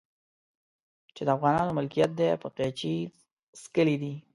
[1.15, 2.95] چې د افغانانو ملکيت دی په قيچي
[3.61, 4.13] څکلي دي.